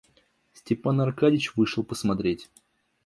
[0.53, 2.49] Степан Аркадьич вышел посмотреть.